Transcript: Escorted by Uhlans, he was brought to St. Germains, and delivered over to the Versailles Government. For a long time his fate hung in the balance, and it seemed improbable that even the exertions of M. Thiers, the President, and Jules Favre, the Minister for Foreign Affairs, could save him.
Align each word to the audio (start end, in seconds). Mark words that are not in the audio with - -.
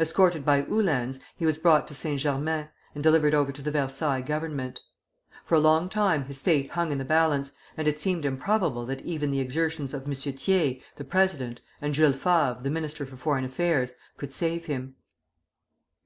Escorted 0.00 0.42
by 0.42 0.62
Uhlans, 0.62 1.20
he 1.36 1.44
was 1.44 1.58
brought 1.58 1.86
to 1.88 1.94
St. 1.94 2.18
Germains, 2.18 2.68
and 2.94 3.04
delivered 3.04 3.34
over 3.34 3.52
to 3.52 3.60
the 3.60 3.70
Versailles 3.70 4.22
Government. 4.22 4.80
For 5.44 5.54
a 5.54 5.58
long 5.60 5.90
time 5.90 6.24
his 6.24 6.40
fate 6.40 6.70
hung 6.70 6.92
in 6.92 6.96
the 6.96 7.04
balance, 7.04 7.52
and 7.76 7.86
it 7.86 8.00
seemed 8.00 8.24
improbable 8.24 8.86
that 8.86 9.02
even 9.02 9.30
the 9.30 9.40
exertions 9.40 9.92
of 9.92 10.04
M. 10.06 10.14
Thiers, 10.14 10.82
the 10.94 11.04
President, 11.04 11.60
and 11.82 11.92
Jules 11.92 12.16
Favre, 12.16 12.58
the 12.62 12.70
Minister 12.70 13.04
for 13.04 13.18
Foreign 13.18 13.44
Affairs, 13.44 13.96
could 14.16 14.32
save 14.32 14.64
him. 14.64 14.94